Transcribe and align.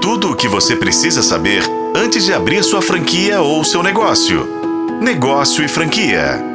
Tudo 0.00 0.30
o 0.30 0.36
que 0.36 0.48
você 0.48 0.74
precisa 0.74 1.22
saber 1.22 1.62
antes 1.94 2.24
de 2.24 2.32
abrir 2.32 2.64
sua 2.64 2.80
franquia 2.80 3.42
ou 3.42 3.62
seu 3.62 3.82
negócio. 3.82 4.48
Negócio 5.00 5.62
e 5.62 5.68
franquia. 5.68 6.49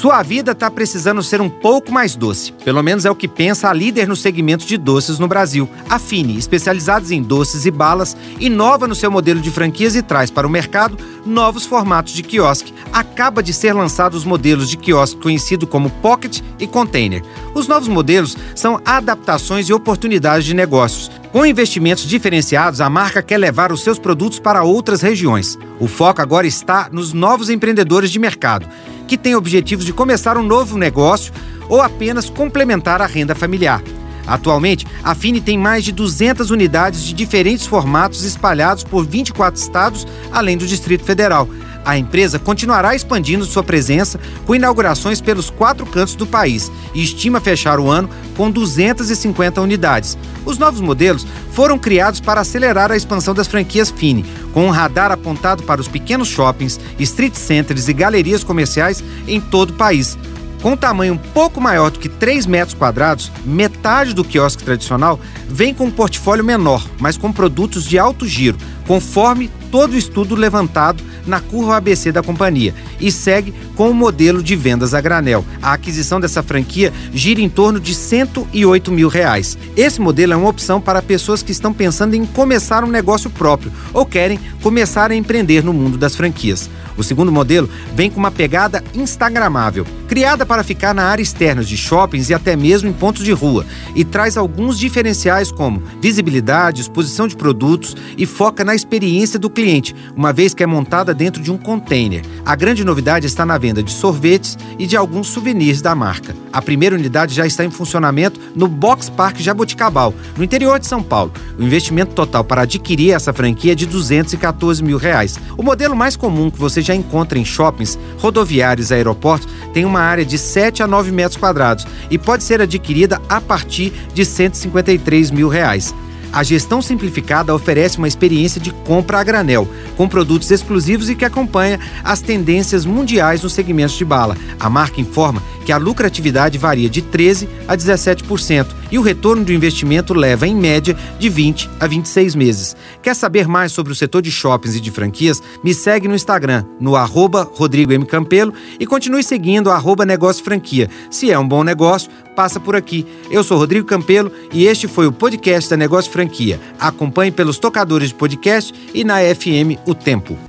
Sua 0.00 0.22
vida 0.22 0.52
está 0.52 0.70
precisando 0.70 1.24
ser 1.24 1.40
um 1.40 1.50
pouco 1.50 1.90
mais 1.90 2.14
doce. 2.14 2.52
Pelo 2.64 2.84
menos 2.84 3.04
é 3.04 3.10
o 3.10 3.16
que 3.16 3.26
pensa 3.26 3.68
a 3.68 3.72
líder 3.72 4.06
no 4.06 4.14
segmento 4.14 4.64
de 4.64 4.76
doces 4.76 5.18
no 5.18 5.26
Brasil. 5.26 5.68
A 5.90 5.98
Fini, 5.98 6.38
especializados 6.38 7.10
em 7.10 7.20
doces 7.20 7.66
e 7.66 7.70
balas, 7.72 8.16
inova 8.38 8.86
no 8.86 8.94
seu 8.94 9.10
modelo 9.10 9.40
de 9.40 9.50
franquias 9.50 9.96
e 9.96 10.02
traz 10.02 10.30
para 10.30 10.46
o 10.46 10.50
mercado 10.50 10.96
novos 11.26 11.66
formatos 11.66 12.12
de 12.12 12.22
quiosque. 12.22 12.72
Acaba 12.92 13.42
de 13.42 13.52
ser 13.52 13.72
lançados 13.72 14.18
os 14.18 14.24
modelos 14.24 14.70
de 14.70 14.76
quiosque 14.76 15.20
conhecido 15.20 15.66
como 15.66 15.90
Pocket 15.90 16.42
e 16.60 16.66
Container. 16.68 17.20
Os 17.52 17.66
novos 17.66 17.88
modelos 17.88 18.36
são 18.54 18.80
adaptações 18.84 19.68
e 19.68 19.72
oportunidades 19.72 20.46
de 20.46 20.54
negócios. 20.54 21.10
Com 21.32 21.44
investimentos 21.44 22.04
diferenciados, 22.04 22.80
a 22.80 22.88
marca 22.88 23.20
quer 23.20 23.36
levar 23.36 23.72
os 23.72 23.82
seus 23.82 23.98
produtos 23.98 24.38
para 24.38 24.62
outras 24.62 25.02
regiões. 25.02 25.58
O 25.80 25.88
foco 25.88 26.22
agora 26.22 26.46
está 26.46 26.88
nos 26.92 27.12
novos 27.12 27.50
empreendedores 27.50 28.12
de 28.12 28.20
mercado 28.20 28.64
que 29.08 29.18
têm 29.18 29.34
objetivos 29.34 29.84
de 29.84 29.92
começar 29.92 30.36
um 30.36 30.42
novo 30.42 30.78
negócio 30.78 31.32
ou 31.68 31.80
apenas 31.80 32.30
complementar 32.30 33.02
a 33.02 33.06
renda 33.06 33.34
familiar. 33.34 33.82
Atualmente, 34.26 34.86
a 35.02 35.14
Fini 35.14 35.40
tem 35.40 35.58
mais 35.58 35.82
de 35.82 35.90
200 35.90 36.50
unidades 36.50 37.02
de 37.02 37.14
diferentes 37.14 37.66
formatos 37.66 38.24
espalhados 38.24 38.84
por 38.84 39.06
24 39.06 39.58
estados, 39.58 40.06
além 40.30 40.58
do 40.58 40.66
Distrito 40.66 41.02
Federal. 41.02 41.48
A 41.84 41.96
empresa 41.96 42.38
continuará 42.38 42.94
expandindo 42.94 43.44
sua 43.44 43.62
presença 43.62 44.20
com 44.46 44.54
inaugurações 44.54 45.20
pelos 45.20 45.50
quatro 45.50 45.86
cantos 45.86 46.14
do 46.14 46.26
país 46.26 46.70
e 46.94 47.02
estima 47.02 47.40
fechar 47.40 47.80
o 47.80 47.90
ano 47.90 48.10
com 48.36 48.50
250 48.50 49.60
unidades. 49.60 50.18
Os 50.44 50.58
novos 50.58 50.80
modelos 50.80 51.26
foram 51.52 51.78
criados 51.78 52.20
para 52.20 52.40
acelerar 52.40 52.92
a 52.92 52.96
expansão 52.96 53.34
das 53.34 53.46
franquias 53.46 53.90
Fini, 53.90 54.24
com 54.52 54.66
um 54.66 54.70
radar 54.70 55.10
apontado 55.10 55.62
para 55.62 55.80
os 55.80 55.88
pequenos 55.88 56.28
shoppings, 56.28 56.78
street 56.98 57.34
centers 57.34 57.88
e 57.88 57.92
galerias 57.92 58.44
comerciais 58.44 59.02
em 59.26 59.40
todo 59.40 59.70
o 59.70 59.74
país. 59.74 60.16
Com 60.62 60.72
um 60.72 60.76
tamanho 60.76 61.14
um 61.14 61.18
pouco 61.18 61.60
maior 61.60 61.90
do 61.90 62.00
que 62.00 62.08
3 62.08 62.44
metros 62.46 62.74
quadrados, 62.74 63.30
metade 63.44 64.12
do 64.12 64.24
quiosque 64.24 64.64
tradicional 64.64 65.18
vem 65.48 65.72
com 65.72 65.84
um 65.84 65.90
portfólio 65.90 66.44
menor, 66.44 66.84
mas 66.98 67.16
com 67.16 67.32
produtos 67.32 67.84
de 67.84 67.96
alto 67.98 68.26
giro, 68.26 68.58
conforme 68.86 69.48
todo 69.70 69.92
o 69.92 69.98
estudo 69.98 70.34
levantado 70.34 71.02
na 71.28 71.40
curva 71.40 71.76
ABC 71.76 72.10
da 72.10 72.22
companhia 72.22 72.74
e 73.00 73.12
segue 73.12 73.54
com 73.76 73.90
o 73.90 73.94
modelo 73.94 74.42
de 74.42 74.56
vendas 74.56 74.94
a 74.94 75.00
granel. 75.00 75.44
A 75.62 75.72
aquisição 75.72 76.20
dessa 76.20 76.42
franquia 76.42 76.92
gira 77.12 77.40
em 77.40 77.48
torno 77.48 77.78
de 77.78 77.94
108 77.94 78.90
mil 78.90 79.08
reais. 79.08 79.56
Esse 79.76 80.00
modelo 80.00 80.32
é 80.32 80.36
uma 80.36 80.48
opção 80.48 80.80
para 80.80 81.02
pessoas 81.02 81.42
que 81.42 81.52
estão 81.52 81.72
pensando 81.72 82.14
em 82.14 82.24
começar 82.24 82.82
um 82.82 82.90
negócio 82.90 83.30
próprio 83.30 83.72
ou 83.92 84.04
querem 84.04 84.38
começar 84.62 85.10
a 85.10 85.14
empreender 85.14 85.62
no 85.62 85.72
mundo 85.72 85.96
das 85.96 86.16
franquias. 86.16 86.68
O 86.96 87.04
segundo 87.04 87.30
modelo 87.30 87.70
vem 87.94 88.10
com 88.10 88.18
uma 88.18 88.30
pegada 88.30 88.82
instagramável, 88.92 89.86
criada 90.08 90.46
para 90.46 90.64
ficar 90.64 90.94
na 90.94 91.04
área 91.04 91.22
externa 91.22 91.62
de 91.62 91.76
shoppings 91.76 92.30
e 92.30 92.34
até 92.34 92.56
mesmo 92.56 92.88
em 92.88 92.92
pontos 92.92 93.22
de 93.22 93.30
rua, 93.30 93.66
e 93.94 94.04
traz 94.04 94.38
alguns 94.38 94.78
diferenciais 94.78 95.52
como 95.52 95.82
visibilidade, 96.00 96.80
exposição 96.80 97.28
de 97.28 97.36
produtos 97.36 97.94
e 98.16 98.24
foca 98.24 98.64
na 98.64 98.74
experiência 98.74 99.38
do 99.38 99.50
cliente, 99.50 99.94
uma 100.16 100.32
vez 100.32 100.54
que 100.54 100.62
é 100.62 100.66
montada 100.66 101.12
dentro 101.12 101.42
de 101.42 101.52
um 101.52 101.58
container. 101.58 102.24
A 102.44 102.56
grande 102.56 102.84
novidade 102.84 103.26
está 103.26 103.44
na 103.44 103.58
venda 103.58 103.82
de 103.82 103.92
sorvetes 103.92 104.56
e 104.78 104.86
de 104.86 104.96
alguns 104.96 105.28
souvenirs 105.28 105.82
da 105.82 105.94
marca. 105.94 106.34
A 106.52 106.62
primeira 106.62 106.96
unidade 106.96 107.34
já 107.34 107.46
está 107.46 107.64
em 107.64 107.70
funcionamento 107.70 108.40
no 108.54 108.66
Box 108.66 109.10
Park 109.10 109.40
Jaboticabal, 109.40 110.14
no 110.36 110.44
interior 110.44 110.78
de 110.78 110.86
São 110.86 111.02
Paulo. 111.02 111.32
O 111.58 111.62
investimento 111.62 112.14
total 112.14 112.42
para 112.42 112.62
adquirir 112.62 113.12
essa 113.12 113.32
franquia 113.32 113.72
é 113.72 113.74
de 113.74 113.86
214 113.86 114.82
mil 114.82 114.96
reais. 114.96 115.38
O 115.56 115.62
modelo 115.62 115.94
mais 115.94 116.16
comum 116.16 116.50
que 116.50 116.58
você 116.58 116.80
já 116.80 116.94
encontra 116.94 117.38
em 117.38 117.44
shoppings, 117.44 117.98
rodoviários 118.18 118.90
e 118.90 118.94
aeroportos 118.94 119.48
tem 119.72 119.84
uma 119.84 120.00
área 120.00 120.24
de 120.24 120.38
7 120.38 120.82
a 120.82 120.86
9 120.86 121.12
metros 121.12 121.36
quadrados 121.36 121.86
e 122.10 122.16
pode 122.16 122.42
ser 122.44 122.60
adquirida 122.60 123.20
a 123.28 123.40
partir 123.40 123.92
de 124.14 124.24
153 124.24 125.30
mil 125.30 125.48
reais. 125.48 125.94
A 126.32 126.42
gestão 126.42 126.82
simplificada 126.82 127.54
oferece 127.54 127.96
uma 127.96 128.08
experiência 128.08 128.60
de 128.60 128.70
compra 128.70 129.18
a 129.18 129.24
granel, 129.24 129.66
com 129.96 130.06
produtos 130.06 130.50
exclusivos 130.50 131.08
e 131.08 131.14
que 131.14 131.24
acompanha 131.24 131.80
as 132.04 132.20
tendências 132.20 132.84
mundiais 132.84 133.42
nos 133.42 133.54
segmentos 133.54 133.96
de 133.96 134.04
bala. 134.04 134.36
A 134.60 134.68
marca 134.68 135.00
informa 135.00 135.42
que 135.68 135.72
a 135.72 135.76
lucratividade 135.76 136.56
varia 136.56 136.88
de 136.88 137.02
13% 137.02 137.46
a 137.68 137.76
17% 137.76 138.68
e 138.90 138.98
o 138.98 139.02
retorno 139.02 139.44
do 139.44 139.52
investimento 139.52 140.14
leva, 140.14 140.48
em 140.48 140.56
média, 140.56 140.96
de 141.18 141.28
20 141.28 141.68
a 141.78 141.86
26 141.86 142.34
meses. 142.34 142.74
Quer 143.02 143.14
saber 143.14 143.46
mais 143.46 143.70
sobre 143.70 143.92
o 143.92 143.94
setor 143.94 144.22
de 144.22 144.30
shoppings 144.30 144.76
e 144.76 144.80
de 144.80 144.90
franquias? 144.90 145.42
Me 145.62 145.74
segue 145.74 146.08
no 146.08 146.14
Instagram, 146.14 146.64
no 146.80 146.96
arroba 146.96 147.42
Rodrigo 147.42 147.92
M. 147.92 148.06
Campelo 148.06 148.54
e 148.80 148.86
continue 148.86 149.22
seguindo 149.22 149.70
arroba 149.70 150.06
Negócio 150.06 150.42
Franquia. 150.42 150.88
Se 151.10 151.30
é 151.30 151.38
um 151.38 151.46
bom 151.46 151.62
negócio, 151.62 152.10
passa 152.34 152.58
por 152.58 152.74
aqui. 152.74 153.06
Eu 153.30 153.44
sou 153.44 153.58
Rodrigo 153.58 153.86
Campelo 153.86 154.32
e 154.50 154.64
este 154.64 154.88
foi 154.88 155.06
o 155.06 155.12
podcast 155.12 155.68
da 155.68 155.76
Negócio 155.76 156.10
Franquia. 156.10 156.58
Acompanhe 156.80 157.30
pelos 157.30 157.58
tocadores 157.58 158.08
de 158.08 158.14
podcast 158.14 158.72
e 158.94 159.04
na 159.04 159.18
FM 159.18 159.76
O 159.86 159.94
Tempo. 159.94 160.47